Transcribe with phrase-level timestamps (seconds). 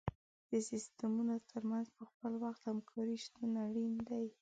[0.51, 4.25] د سیستمونو تر منځ په خپل وخت همکاري شتون اړین دی.